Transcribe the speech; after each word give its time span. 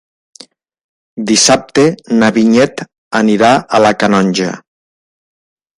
Dissabte 1.31 1.85
na 2.23 2.31
Vinyet 2.39 2.83
anirà 3.23 3.55
a 3.81 3.87
la 3.87 3.95
Canonja. 4.05 4.53